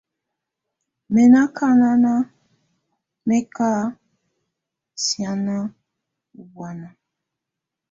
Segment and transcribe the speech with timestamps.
[1.11, 2.13] Mɛ̀ nɔ̀ akana
[3.27, 3.69] mɛ̀ ka
[5.03, 5.55] sianɛna
[6.39, 6.87] ɔ̀ bɔ̀ána.